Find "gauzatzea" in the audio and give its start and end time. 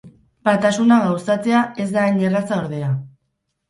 1.03-1.63